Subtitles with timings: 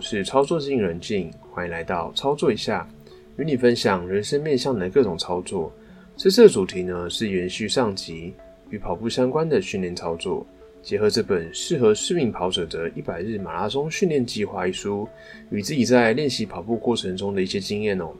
[0.00, 2.88] 是操作经人静，欢迎来到操作一下，
[3.36, 5.70] 与你分享人生面向的各种操作。
[6.16, 8.34] 这次的主题呢是延续上集
[8.70, 10.46] 与跑步相关的训练操作，
[10.82, 15.06] 结合这本适合市民跑者的一百日马拉松训练计划一书，
[15.50, 18.10] 与自己在练习跑步过程中的一些经验哦。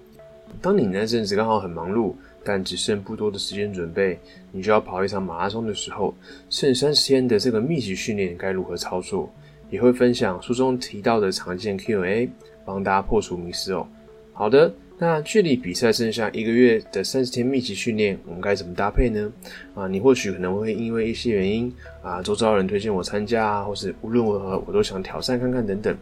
[0.60, 4.18] 当你那阵子刚好很忙碌，但只剩不多的时间准备，
[4.50, 6.14] 你就要跑一场马拉松的时候，
[6.48, 9.32] 剩三十天的这个密集训练该如何操作？
[9.70, 12.28] 也会分享书中提到的常见 Q&A，
[12.64, 13.86] 帮大家破除迷思哦。
[14.32, 19.30] 好的，那距离比赛剩下一个月的三十天密集训练，我们该怎么搭配呢？
[19.74, 25.96] 啊，你或许可能会因为一些原因啊，周遭人推荐我参加啊，或是无论如何我都想挑战看看等等。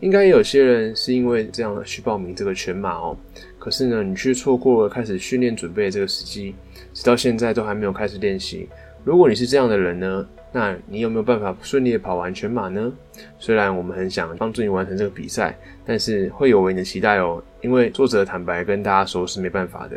[0.00, 3.16] 应该有些人是因为这样去报名这个全马哦，
[3.58, 6.54] 可是呢，你却错过了开始训练准备这个时机，
[6.94, 8.68] 直到现在都还没有开始练习。
[9.04, 10.26] 如果你是这样的人呢？
[10.52, 12.92] 那你有没有办法顺利的跑完全马呢？
[13.38, 17.42] 虽然我们很想帮助你完成这个比赛，但是会有违你的期待哦。
[17.62, 19.96] 因为作者坦白跟大家说，是没办法的。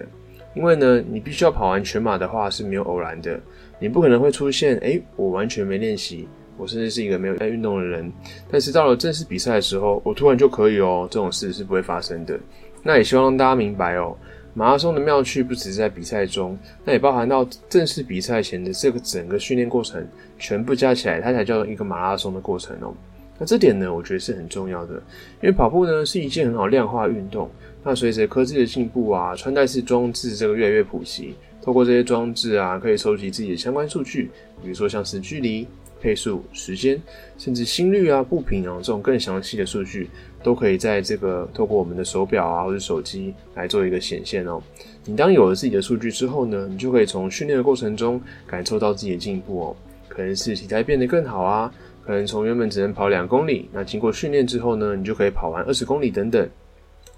[0.54, 3.38] 因为呢，你必须要跑完全马的话是没有偶然的，
[3.78, 6.26] 你不可能会出现，诶，我完全没练习，
[6.56, 8.10] 我甚至是一个没有在运动的人，
[8.50, 12.40] 但是到了正式比赛的时候，我突然就可以哦，这种事是不会发生的。
[12.82, 14.16] 那也希望大家明白哦。
[14.58, 20.08] 马拉松的妙趣不只是在比赛中，那也包含到正式比赛前的这个整个训练过程，
[20.40, 22.94] 全部加起来，它才叫一个马拉松的过程哦。
[23.38, 24.94] 那这点呢，我觉得是很重要的，
[25.42, 27.52] 因为跑步呢是一件很好量化运动。
[27.84, 34.32] 那随着科技的进步啊，穿戴式装置这个越来越普及，透过这些装置啊，可以收集自己的相关数据，
[34.64, 35.68] 比如说像是距离。
[36.02, 37.02] 配速、时间，
[37.38, 40.10] 甚至心率啊、步频啊这种更详细的数据，
[40.44, 44.62] 都可以在这个透过我们的手表啊或者手机来做一个显现哦。
[45.06, 49.76] 你当有了自己的数据之后呢，你就可以从训练的过程中感受到自己的进步哦。
[50.08, 51.74] 可能是体态变得更好啊，
[52.06, 56.50] 可能从原本只能跑两公里，那经过训练之后呢，你就可以跑完二十公里等等。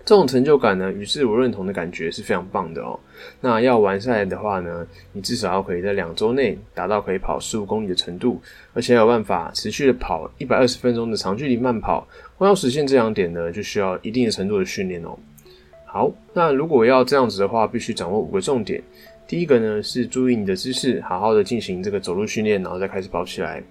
[0.07, 2.97] 这种成就感呢，与自我认同的感觉是非常棒的哦。
[3.41, 8.41] 那要完赛的话呢，你至少要可以在两周内达到可以跑十五公里的程度，
[8.73, 12.07] 而且有办法持续的跑一百二十分钟的长距离慢跑。
[12.37, 15.09] 光要实现这两点呢，就需要一定的程度的训练哦。
[15.83, 18.81] 好，那如果要这样子的话，必须掌握五个重点。
[19.27, 23.61] 第一个呢是注意你的姿势，好好的进行这个走路训练，然后再开始跑起来。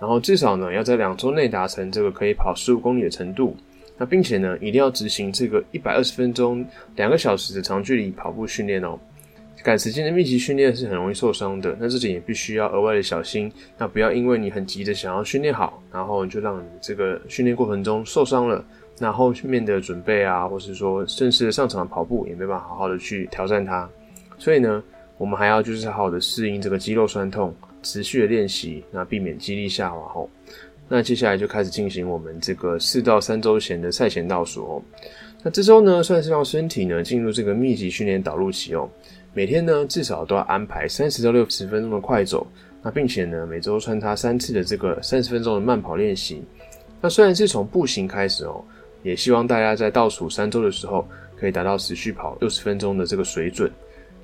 [0.00, 3.56] 然后至少呢要在两周内达成这个可以跑十五公里的程度。
[3.96, 6.64] 那并且呢，一定要执行这个一百二十分钟、
[6.96, 8.98] 两个小时的长距离跑步训练哦。
[9.62, 13.50] 赶时间的密集训练是很容易受伤的，那这点也必须要额外的小心。
[13.78, 18.62] 那不要因为你很急的想要训练好，然后就让你这个训练过程中受伤了。
[18.98, 23.88] 那后面的准备啊，或是说正式的上场跑步，也没办法好好的去挑战它。
[24.36, 24.84] 所以呢，
[25.16, 30.28] 我们还要就是好好的适应这个肌肉酸痛，持续的练习，那避免肌力下滑后。
[30.88, 34.82] 那接下来就开始进行我们这个四到三周前的赛前倒数哦。
[35.42, 38.88] 那这周呢，算是让身体呢进入这个密集训练导入期哦。
[39.32, 42.46] 每天呢至少都要安排三十到六十分钟的快走，
[42.82, 46.42] 那并且呢每周穿插三次的这个三十分钟的慢跑练习。
[47.00, 48.62] 那虽然是从步行开始哦，
[49.02, 51.06] 也希望大家在倒数三周的时候
[51.36, 53.70] 可以达到持续跑六十分钟的这个水准。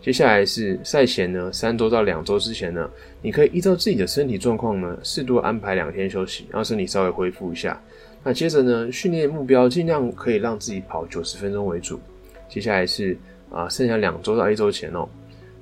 [0.02, 2.88] 接下来是赛前呢，三周到两周之前呢，
[3.20, 7.78] 你可以依照自己的身体状况呢，适度安排两天休息，让身体稍微恢复一下。
[8.24, 12.00] 那接着呢，训练目标尽量可以让自己跑九十分钟为主。
[12.48, 13.14] 接下来是
[13.50, 15.06] 啊，剩下两周到一周前哦，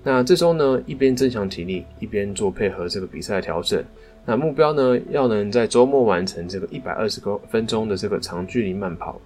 [0.04, 3.84] 那这周呢，一边增强体力，一边做配合这个比赛的调整。
[4.24, 9.20] 那目标呢，要能在周末完成这个一百二十个分钟的这个长距离慢跑。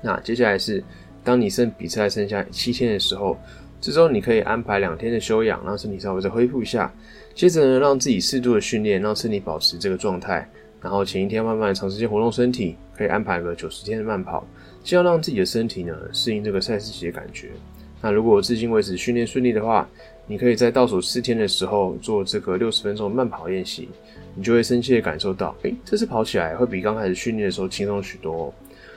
[0.00, 0.82] 那接下来是，
[1.24, 3.36] 当你剩比赛剩下七天的时候。
[3.80, 6.92] 这周你可以安排两天的休养，让身体稍微再恢复一下。
[7.34, 10.46] 接着呢，让自己适度的训练，让身体保持这个状态。
[10.82, 14.46] 然后前一天慢慢长时间活动身体，可以安排个九十天的慢跑，
[14.84, 17.50] 先要让自己的身体呢适应这个赛事期的感觉。
[18.02, 19.88] 那如果至今为止训练顺利的话，
[20.26, 23.88] 你可以在倒数四天的时候做这个六十分钟慢跑练习，
[24.34, 28.52] 你就会深切的感受到，诶，这次跑起来会比刚开始训练的时候轻松许多。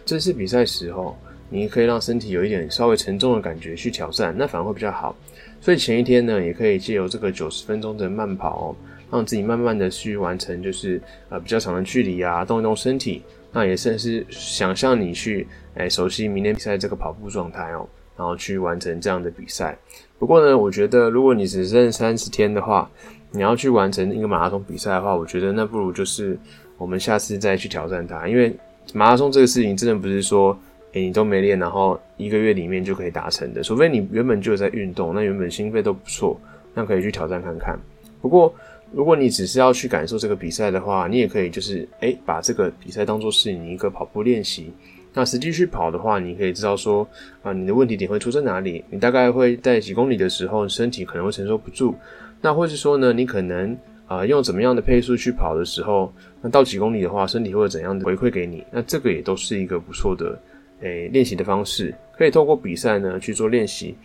[0.06, 1.18] 这次比赛时候。
[1.54, 5.16] 你可以让身体有一点稍微沉重的感觉去挑战，那反而会比较好。
[5.62, 8.76] 所以前一天呢，也可以借由这个九十分钟的慢跑，
[9.12, 13.22] 让自己慢慢的去完成，就是呃比较长的距离啊，动一动身体。
[13.52, 19.78] 那也算是想象你去哎熟悉明天比赛这个跑步状态哦，然后去完成这样的比赛。
[20.18, 22.90] 不过呢，我觉得如果你只剩三十天的话，
[23.30, 26.36] 你要去完成一个马拉松比赛的话，我觉得那不如就是
[26.80, 28.54] 我们下次再去挑战它，因为
[28.92, 30.60] 马拉松这个事情真的不是说。
[30.94, 36.40] 诶，你都没练，然后一个月里面就可以达成的，除非你原本就有在运动，那原本心肺都不错，
[36.74, 37.78] 那可以去挑战看看。
[38.22, 38.54] 不过
[38.92, 44.72] 如果你只是要去感受这个比赛的话，你也可以就是诶把这个比赛当做是你一个跑步练习。
[45.16, 47.08] 那实际去跑的话，你可以知道说
[47.44, 48.84] 啊，你的问题点会出在哪里？
[48.90, 51.94] 你大概会在几公里的时候，身体可能会承受不住。
[52.42, 56.12] 那或者说呢，你可能啊用怎么样的配速去跑的时候，
[56.42, 58.64] 那到几公里的话，身体会怎样的回馈给你？
[58.72, 60.40] 那这个也都是一个不错的
[60.84, 63.96] 诶练习的方式，可以透过比赛呢去做练习。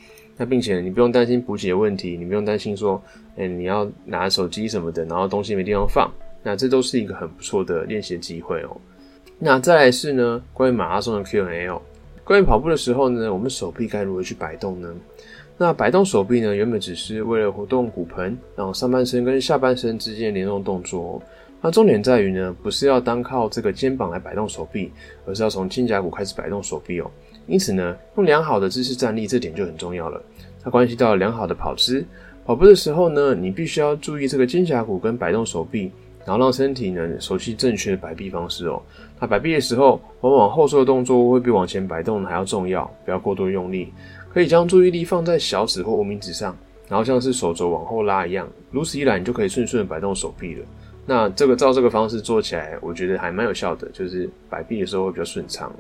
[0.41, 3.03] 那并且你不用担心补给的问题，你不用担心说，
[3.37, 6.09] 哎，你要拿手机什么的，然后东西没地方放，
[6.45, 8.77] 那这都是一个很不错的练习机会哦。
[9.41, 11.83] 那再来是呢，关于马拉松的 Q&A 哦。
[12.23, 14.95] 关于跑步的时候呢，我们手臂该如何去摆动呢？
[15.57, 21.21] 那摆动手臂呢，原本只是为了活动骨盆，然后上半身跟下半身之间联动动作。
[21.61, 24.93] 那重点在于呢，不是要单靠这个肩膀来摆动手臂，
[25.27, 27.11] 而是要从肩胛骨开始摆动手臂哦。
[27.47, 30.23] 因此呢，用良好的姿势站立，这点就很重要了。
[30.63, 32.05] 它关系到良好的跑姿。
[32.45, 35.91] 跑步的时候呢，你必须要注意这个肩胛骨跟摆动手臂，
[36.25, 38.81] 然后让身体呢熟悉正确的摆臂方式哦。
[39.19, 43.93] 那摆臂的时候，往往后收的动作会比往前摆动的还要重要，不要过度用力。
[44.33, 46.57] 可以将注意力放在小指或无名指上，
[46.89, 50.65] 然后像是手肘往后拉一样，如此一来，你就可以顺顺的摆动手臂了。
[51.11, 55.73] 那这个照这个方式做起来，我觉得还蛮有效的，就是摆臂的时候会比较顺畅。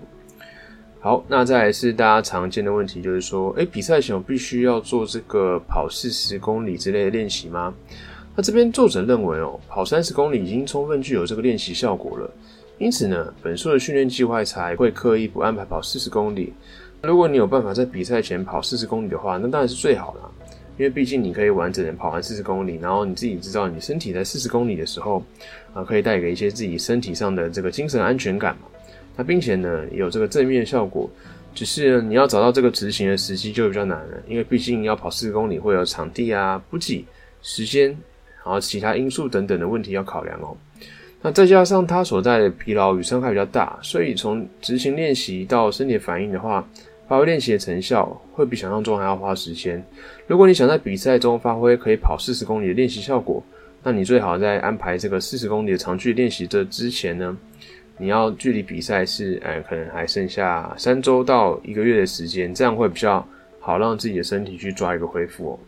[1.00, 7.74] 好，那再来是大家常见的问题，就是说，诶，比赛前我必须要做这个跑四十公里之类的练习吗？
[8.34, 12.30] 那这边作者认为哦，跑三十公里已经充分具有这个练习效果了，
[12.78, 16.54] 因此呢，本书的训练计划才会刻意不安排跑四十公里。
[17.02, 20.30] 如果你有办法在比赛前跑四十公里的话，那当然是最好了，
[20.78, 25.22] 因为毕竟你可以完整的跑完四十公里，然后你自己知道你身体在四十公里的时候，
[25.74, 28.62] 啊，可以带给一些自己身体上的这个精神安全感嘛。
[29.16, 31.10] 那并且呢，有这个正面效果，
[31.52, 37.04] 只是你要找到这个执行的时机就比较难了，因为毕竟要跑四十公里会有场地啊、补给
[37.42, 40.56] 时间，然后其他因素等等的问题要考量哦。
[41.20, 46.64] 那再加上它所在的疲劳与伤害比较大，所以从执行练习到身体反应的话，
[47.08, 49.82] 发挥练习的成效会比想象中还要花时间。
[50.26, 53.42] 如果你想在比赛中发挥可以跑四十公里的练习效果，
[53.82, 57.36] 那你最好在安排这个四十公里的长距离练习这之前呢。
[58.00, 63.26] 你要距离比赛是，呃，可能还剩下三周到一个月的时间，这样会比较
[63.58, 65.58] 好让自己的身体去抓一个恢复哦。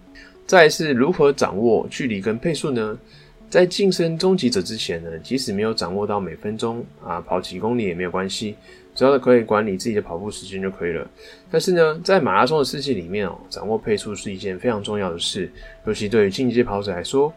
[0.47, 2.97] 再是如何掌握距离跟配速呢？
[3.49, 8.55] 在晋升终极者之前呢，即使没有掌握到每分钟啊跑几公里也没有关系，
[8.95, 11.07] 只要可以管理自己的跑步时间就可以了。
[11.51, 15.51] 但是呢，在马拉松的世界里面哦，掌握配速是一件非常重要的事，
[15.87, 17.33] 尤其对于进阶跑者来说，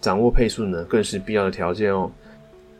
[0.00, 2.10] 掌握配速呢更是必要的条件哦。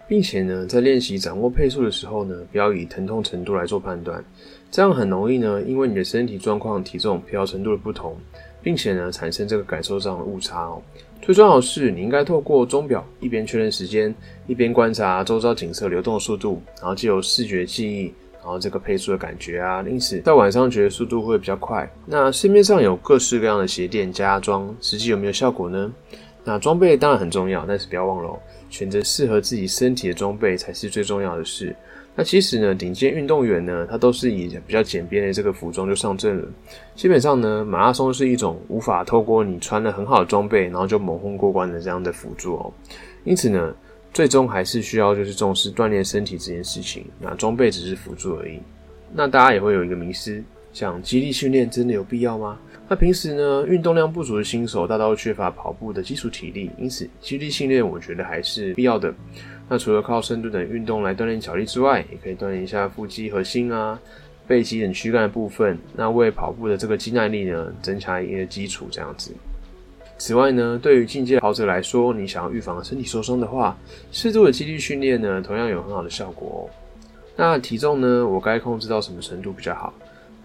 [0.08, 4.24] 并且呢，在练习掌握配速的时候呢，不要以疼痛程度来做判断，
[4.70, 8.16] 这样很容易呢，因为你的身体状况、体重、疲劳程度的不同，
[8.62, 10.82] 并且呢，产生这个感受上的误差哦。
[11.20, 14.14] 最重要的是，你应该透过钟表一边确认时间，
[14.46, 21.90] 一边观察周遭景色流动的速度，然后既有视觉记忆，然后这个配速的感觉啊，因此在晚上觉得速度会比较快。
[22.06, 25.92] 那市面上有各式各样的鞋垫加装，实际有没有效果呢？
[26.44, 28.38] 那装备当然很重要，但是不要忘了。
[28.70, 31.74] 选择适合自己身体的装备才是最重要的事。
[32.18, 36.48] 那其实呢，顶尖运动员呢，他都是以比较简便的这个服装就上阵了。
[36.96, 42.72] 基本上呢，马拉松是一种无法透过你穿了很好的装备，然后就猛轰过关的这样的辅助哦。
[43.22, 43.72] 因此呢，
[44.12, 47.04] 最终还是需要就是重视锻炼身体这件事情。
[47.20, 48.58] 那装备只是辅助而已。
[49.14, 52.58] 那大家也会有一个迷思，像肌力训练真的有必要吗？
[52.88, 59.14] 那平时呢，运动量不足的新手大都缺乏跑步的基础体力，因此肌力训练我觉得还是必要的。
[59.68, 64.00] 那除了靠深度等运动来锻炼脚力之外，也可以锻炼一下腹肌、核心啊、
[64.46, 68.86] 背肌等躯干的部分，那为跑步的这个肌耐力呢增强一定的基础。
[68.90, 69.32] 这样子。
[70.16, 73.76] 此外呢，对于进阶跑者来说，你想要预防身体受伤的话，
[74.10, 76.60] 适度的肌力训练呢，同样有很好的效果哦。
[77.36, 79.92] 那体重呢，我该控制到什么程度比较好？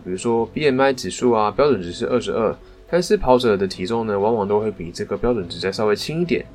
[0.03, 2.55] 比如说 BMI 指数啊，标准值是二十二，
[2.87, 6.45] 但是跑者的体重呢，往往都会比这个标准值再稍微轻一点。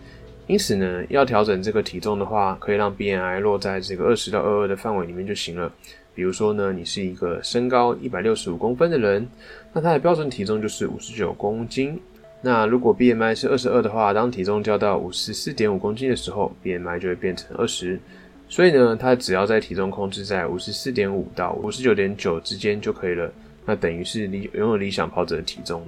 [0.49, 5.71] 因此呢，要调整这个体重的话，可以让 BMI 落在这个二十到二二的范围里面就行了。
[6.15, 9.29] 比如说呢，你是一个身高一百六十五公分的人，
[9.73, 12.01] 那他的标准体重就是五十九公斤。
[12.41, 18.01] 那如果 BMI 是二十二的话，当体重掉到五十四点五公斤的时候，BMI 就会变成二十。
[18.49, 23.31] 所以呢，他只要在体重控制在五十四点五到五十九点九之间就可以了。
[23.67, 25.87] 那等于是理拥有理想跑者的体重了。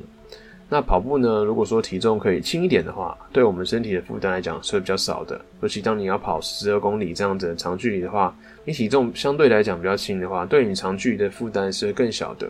[0.73, 1.43] 那跑步呢？
[1.43, 5.39] 如果说体重可以轻一点的话，对我们身体的负担来讲是比较少的。
[5.61, 8.33] 尤其当你要跑十二公里这样子的长距离的话，
[8.65, 12.49] 你体重相对来讲比较轻的话，对你长距离的负担是更小的。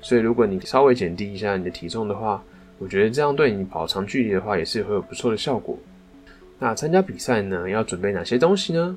[0.00, 2.42] 所以如果你稍微减低一下你的体重的话，
[2.80, 5.78] 我觉得这样对你跑长距离的话也是会有不错的效果。
[6.58, 8.96] 那参加比赛呢，要准备哪些东西呢？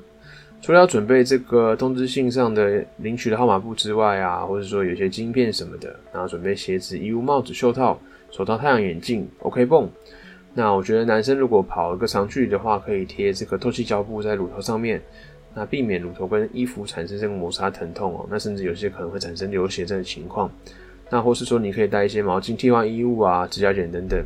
[0.60, 8.00] 除了要准备这个通知信上的领取的号码布之外啊，或者说有些晶片什么的，然后准备鞋子、衣物、帽子、袖套、
[8.34, 9.88] 手套、太阳眼镜、OK 泵。
[10.54, 15.00] 那我觉得男生如果跑一个长距离的话，可以贴这个透气胶布在乳头上面，
[15.54, 18.26] 那避免乳头跟衣服产生这个摩擦疼痛哦。
[18.28, 20.50] 那甚至有些可能会产生流血这个情况。
[21.10, 24.20] 那或是说你可以带一些毛巾替换衣物啊、指甲剪等等。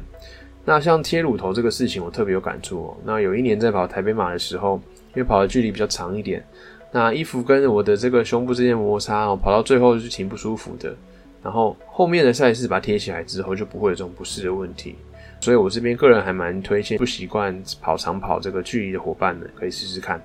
[0.64, 2.96] 那像贴乳头这个事情，我特别有感触哦。
[3.04, 4.80] 那有一年在跑台北马的时候。
[5.14, 6.44] 因为跑的距离比较长一点，
[6.92, 10.94] 那衣服跟我的这个胸部之间摩擦哦，跑到最后是挺不舒服的。
[11.42, 14.97] 然后后面的赛事把它贴起来之后，就不会有这种不适的问题。
[15.40, 20.21] 所以我这边个人还蛮推荐不习惯跑长跑这个距离的伙伴们可以试试看。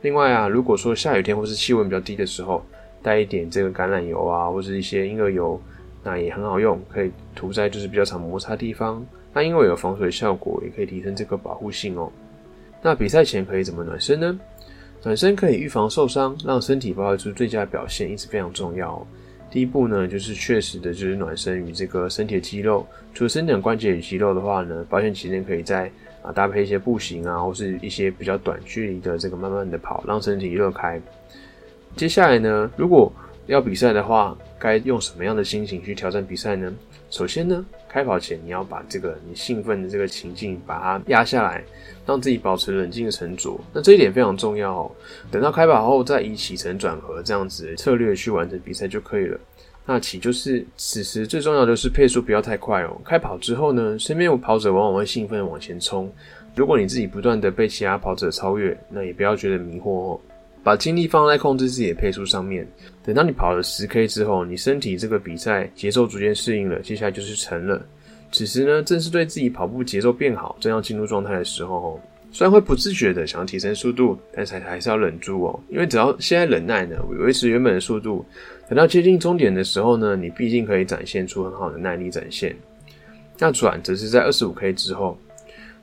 [0.00, 2.64] 另外啊，如果说下雨天或是气温比较低的时候，
[3.02, 5.60] 带一点这个橄榄油啊，或者一些婴儿油，
[6.02, 9.04] 那也很好用，可以涂在就是比较常摩擦地方。
[9.34, 12.10] 那因为有防水效果，也可以提升这个保护性哦。
[12.80, 14.38] 那比赛前可以怎么暖身呢？
[15.02, 19.06] 暖身可以预防受伤，让身体发挥出最佳表现，因此非常重要。
[19.54, 22.84] 第一步呢，就是确实的就是暖身与这个身体的肌肉，
[23.14, 25.88] 除了身体关节与肌肉的话呢，保险期间可以在
[26.22, 31.00] 啊搭配一些步行啊，或是一些比较短距离的这个慢慢的跑，让身体热开。
[31.94, 33.12] 接下来呢，如果
[33.46, 36.74] 要比赛的话，该用什么样的心情去挑战比赛呢？
[37.08, 41.62] 首先呢，开跑前你要把这个你兴奋的这个情境把它压下来，
[42.04, 43.56] 让自己保持冷静的沉着。
[43.72, 44.90] 那这一点非常重要哦。
[45.30, 49.38] 等到开跑后，再以起承转合这样子策略去完成比赛就可以了。
[49.86, 53.00] 那起就是此时最重要的是配速不要太快哦。
[53.04, 56.12] 开跑之后呢，身边有跑者往往会兴奋往前冲。
[56.56, 60.20] 如果你自己不断的被其他跑者超越，那也不要觉得迷惑哦。
[60.64, 62.66] 把精力放在控制自己的配速上面。
[63.04, 67.80] 等到你跑了十 K 之后，你身体这个比赛节奏逐渐适应了，接下来就是沉了。
[68.32, 72.00] 此时呢，正是对自己跑步节奏变好、正要进入状态的时候。
[72.32, 75.60] 虽然会不自觉的想要提升速度，但是还是要忍住哦。
[75.68, 78.26] 因为只要现在忍耐呢，维持原本的速度，
[78.68, 82.56] 等到接近终点的时候呢，你毕竟可以展现出很好的耐力展现。
[83.38, 85.16] 那转则是在二十五 K 之后，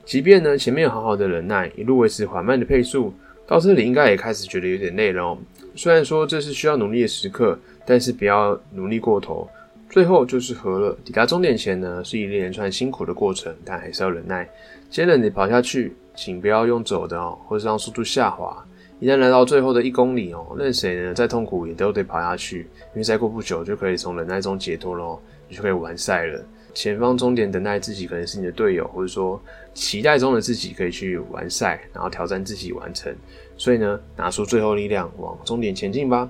[0.04, 3.14] 即便呢前面有好好的忍耐，一路维持缓慢的配速。
[3.46, 5.38] 到这里应该也开始觉得有点累了哦。
[5.74, 9.48] 虽然说这是需要努力的时刻，但是不要努力过头。
[9.90, 14.48] 最后就是和了，抵达终点前呢，是一连串辛苦的过程，但还是要忍耐。
[14.88, 18.64] 接着你跑下去，请不要用走的哦，或是让速度下滑。
[19.00, 22.60] 一旦来到最后的一公里哦，任谁呢再痛苦也都得跑下去，
[22.94, 26.42] 因为再过不久就可以从忍耐中解脱喽，你就可以完赛了。
[26.74, 29.40] 前方终点等待自己可能是你的队友，或者说
[29.74, 33.14] 期待中的自己可以去完赛，然后挑战自己完成。
[33.56, 36.28] 所以呢，拿出最后力量往终点前进吧。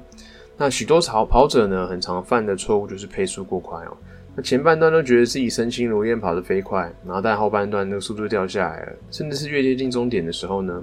[0.57, 3.97] 那许多跑跑者呢，很常犯的错误就是配速过快哦。
[4.35, 10.83] 那前半段都觉得自己身轻如燕，跑得飞快，然后但后半段那个速度掉下来了，甚至是越接近终点的时候呢，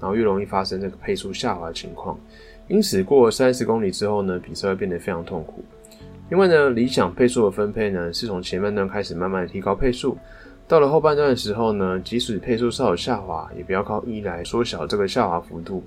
[0.00, 2.18] 然后越容易发生这个配速下滑的情况。
[2.66, 5.64] 因此，过了三十公里之后呢，比赛会变得非常痛苦。
[6.30, 10.16] 因为呢，理想配速的分配呢，是从前半段开始慢慢提高配速，
[10.66, 15.82] 到了后半段的时候呢，即使配速稍有下滑，也不要靠一来缩小这个下滑幅度。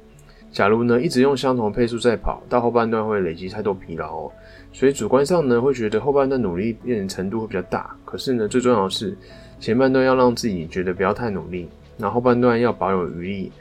[0.52, 4.32] 假如呢一直用相同配速在跑，到后半段会累积太多疲劳哦，
[4.74, 7.96] 所以主观上呢会觉得后半段努力变成程度会比较大。
[8.04, 9.16] 可是呢，最重要的是
[9.60, 13.52] 前半段要让自己觉得不要太努力，那后半段要保有余力。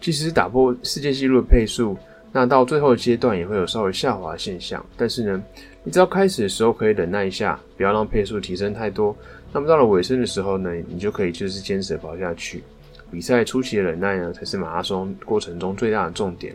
[0.00, 1.94] 即使打破世界纪录的配速，
[2.32, 5.42] 那到最后阶段也会有稍微下滑现象，但是呢。
[5.82, 9.16] 你只要开始的时候可以忍耐一下，不要让配速提升太多。
[9.52, 12.62] 那么到了尾声的时候呢，你就可以就是坚持跑下去。
[13.10, 16.54] 比赛初期的忍耐呢，才是马拉松过程中最大的重点。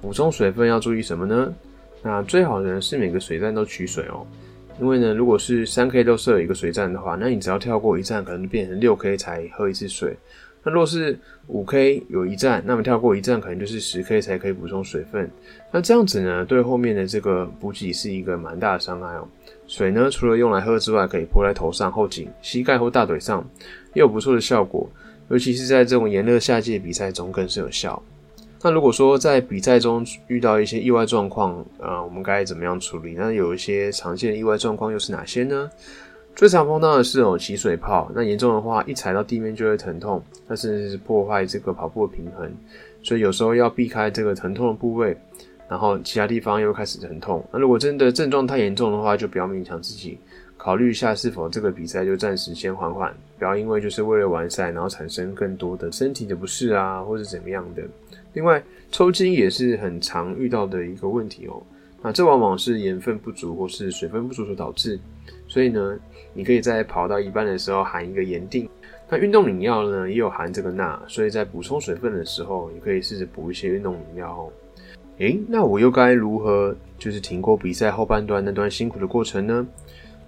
[0.00, 1.52] 补充水分要注意什么呢？
[2.02, 4.26] 那最好的是每个水站都取水哦。
[4.80, 10.16] 因为呢，如果是三 K 都设有一个水站的话，那你只要跳过一站，可能变成六 K 才喝一次水。
[10.64, 15.30] 那若是五 K 有一站，那么跳过一站可能就是十 K 才可以补充水分。
[15.70, 19.28] 那这样子呢，对后面的这个补给是一个蛮大的伤害哦。
[19.66, 23.46] 水呢，除了用来喝之外，可以泼在头上、后颈、膝盖或大腿上，
[23.92, 24.88] 也有不错的效果。
[25.28, 28.02] 尤其是在这种炎热夏季的比赛中更是有效。
[28.62, 33.14] 那如果说在比赛中遇到一些意外状况，呃，我们该怎么样处理？
[33.14, 35.70] 那有一些常见的意外状况又是哪些呢？
[36.34, 42.50] 最常碰到的是哦起水泡，那严重的话一踩到地面就会疼痛，那甚至是破坏这个跑步的平衡，
[43.02, 45.16] 所以有时候要避开这个疼痛的部位，
[45.68, 47.44] 然后其他地方又开始疼痛。
[47.52, 50.18] 那如果真的症状太严重的话，就不要勉强自己，
[50.56, 57.82] 考虑一下是否这个比赛就暂时先缓缓，不要因为就是为了完赛，然后产生更多的身体的不适啊，或者怎么样的。
[58.32, 58.60] 另外
[58.90, 61.62] 抽筋也是很常遇到的一个问题哦，
[62.02, 64.98] 那这往往是盐分不足或是水分不足所导致，
[65.48, 65.98] 所以呢。
[66.36, 68.68] 你可以在跑到一半的时候含一个盐定，
[69.08, 74.50] 那运动饮料呢也有含这个钠，所以在补充水分的时候，你可以试着补一些运动饮料哦。
[75.18, 79.64] 诶，那我又该如何就是挺过比赛后半段那段辛苦的过程呢？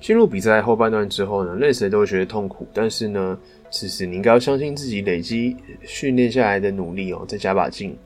[0.00, 3.36] 进入比赛后半段之后呢，累死都会觉得痛苦，但是呢，
[3.68, 7.98] 其实你应该要相信自己累积训练下来的努力哦，再加把劲，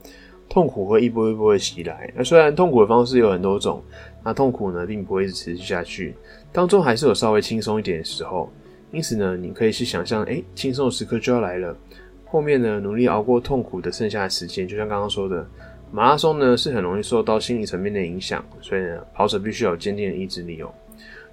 [0.49, 2.11] 痛苦会一波一波的袭来。
[2.15, 3.83] 那虽然痛苦的方式有很多种，
[4.23, 6.15] 那痛苦呢并不会一直持续下去，
[6.51, 8.51] 当中还是有稍微轻松一点的时候。
[8.91, 11.73] 因此呢，你可以去想象，哎，轻松的时刻就要来了。
[12.25, 15.47] 后面呢，努力熬过痛苦的剩下的时间，就像刚刚说的，
[15.93, 20.69] 马拉松呢是很容易受到心理层面的影响，所以呢，跑者必须有坚定的意志力哦。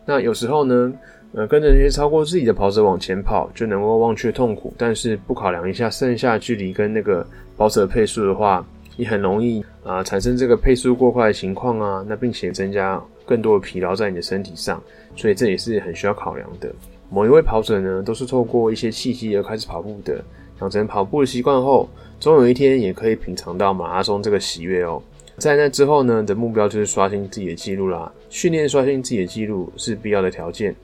[0.05, 0.93] 那有时候呢，
[1.33, 7.27] 呃，跟着那些超过自己的跑者往前跑，就能够忘却痛苦，但是不考量一下剩下距离跟那个
[7.57, 8.65] 跑者的配速的话，
[8.99, 14.83] 也很容易啊产生这个配速过快的情况啊，那并且增加更多的疲劳在你的身体上，
[15.17, 16.71] 所以这也是很需要考量的。
[17.09, 20.23] 某一位跑者呢，都是透过一些契机而开始跑步的，
[20.61, 21.89] 养成跑步的习惯后，
[22.21, 25.01] 总有一天也可以品尝到马拉松这个喜悦哦。
[25.39, 28.13] 在那之后呢，的目标就是刷新自己的记录啦。
[28.29, 30.75] 训练刷新自己的记录是必要的条件。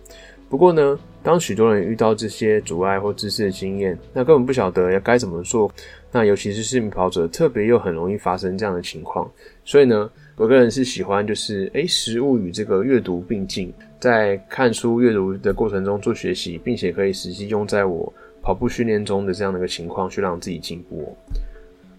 [0.54, 5.68] 不过呢，当许多人遇到这些阻碍或知识的经验，那根本不晓得要该怎么做。
[6.12, 9.28] 那尤其是市民跑者，特别又很容易发生这样的情况。
[9.64, 13.74] 所以呢，我个人是喜欢就是诶，实物与这个阅读并进。
[13.98, 21.16] 在看书阅读的过程中做学习，并且可以实际用在我跑步训练中的这样的一个情况，去让自己进步。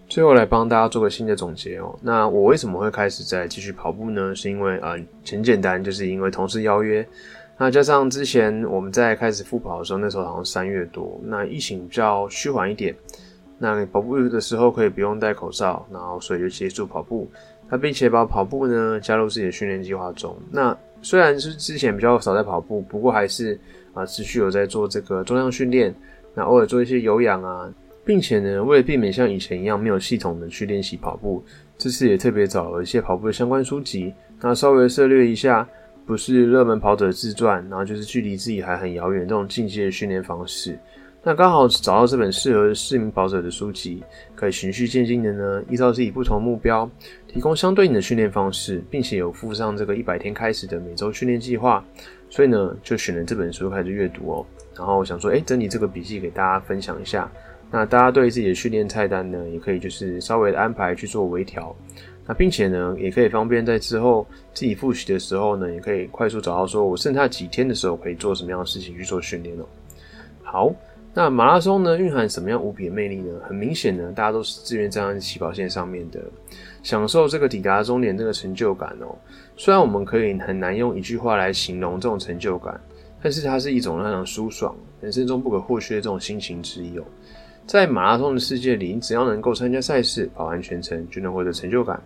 [0.08, 1.94] 最后来帮大家做个新的总结哦。
[2.00, 4.34] 那我为什么会开始再继续跑步呢？
[4.34, 4.94] 是因为啊，
[5.28, 7.06] 很简单，就是因为同事邀约。
[7.58, 12.94] 那加上之前我们在开始复跑的时候，那时候好像三月多，那疫情比较虚缓一点，
[13.58, 17.26] 那跑步的时候可以不用戴口罩，然后所以就结束跑步。
[17.68, 20.36] 那并且把跑步呢加入自己的训练计划中。
[20.52, 23.58] 那虽然是之前比较少在跑步，不过还是
[23.92, 25.92] 啊持续有在做这个重量训练，
[26.34, 27.68] 那偶尔做一些有氧啊，
[28.04, 31.42] 并且呢为了避免像以前一样没有系统的去练习跑步，
[31.76, 35.68] 这次也特别找了一些跑步的相关书籍，那稍微涉略一下，
[36.06, 40.78] 不是热门跑者自传，然后就是距离自己还很遥远这种进阶的训练方式。
[41.22, 44.00] 那刚好找到这本适合市民跑者的书籍，
[44.36, 46.88] 可以循序渐进的呢，依照自己不同目标，
[47.26, 51.84] 提供相对应的训练方式，并且有附上这个一百天开始的每周训练计划。
[52.30, 54.46] 所以呢，就选了这本书开始阅读哦。
[54.76, 57.28] 然后想说，哎，整理这个笔记给大家分享一下。
[57.72, 61.74] 那大家对自己的训练菜单呢，也可以就是稍微的安排去做微调。
[62.26, 69.64] 那并且呢，也可以方便在之后自己复习的时候呢，也可以快速找到说我剩下几天的时候可以做什么样的事情去做训练哦。
[70.42, 70.74] 好。
[71.18, 73.32] 那马拉松呢，蕴含什么样无比的魅力呢？
[73.48, 76.20] 很明显呢，大家都是自愿站在起跑线上面的，
[76.82, 79.16] 享受这个抵达终点这个成就感哦。
[79.56, 82.78] 虽然我们可以很难用一句话来形容这种成就感，
[83.22, 87.04] 但是它是一种让人舒爽、人生中不可或缺的这种心情之一哦。
[87.66, 92.00] 在马拉松的世界里，你只要能够参加赛事、跑完全程，就能获得成就感。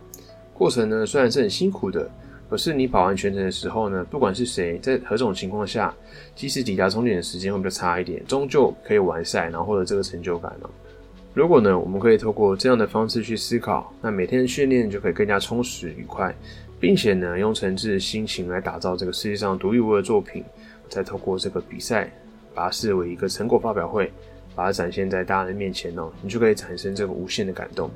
[0.54, 2.10] 过程呢，虽然是很辛苦的。
[2.48, 5.94] 可是你跑完全程的时候呢，不管是谁，在何种情况下，
[6.34, 10.68] 即使抵达终点的时间会比较差一点，终究可以完赛，然后获得这个成就感嘛。
[11.32, 16.34] 如果呢，我们可以透过这样的方式去思考，那每天的训练就可以更加充实愉快，
[16.80, 20.42] 并且呢，用诚挚的心情来打造这个世界上独一无二的作品，
[20.88, 22.10] 再透过这个比赛，
[22.52, 24.12] 把它视为一个成果发表会，
[24.60, 27.90] 把它展现在大家的面前哦，你就可以产生这个无限的感动。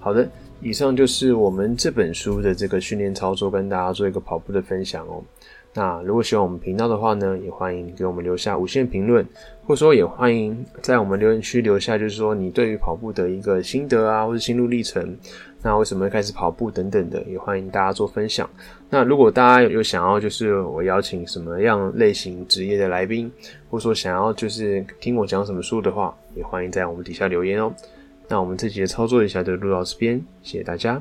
[0.00, 0.28] 好的。
[0.62, 5.22] 以上就是我们这本书的这个训练操作，跟大家做一个跑步的分享哦。
[5.72, 9.24] 那如果喜欢我们频道的话呢，也欢迎给我们留下五线评论，
[9.64, 15.16] 或者说也欢迎在我们留言区留下，就是说你对于跑步的一个心得啊，或者心路历程，
[15.62, 18.50] 那为什么开始跑步等等的，也欢迎大家做分享。
[18.88, 23.30] 那如果大家有想要就是我邀请什么样类型职业的来宾，
[23.70, 27.72] 或者说想要就是听我讲什么书的话，也欢迎在我们底下留言哦。
[28.26, 31.00] 那我们这节操作一下就录到这边，谢谢大家。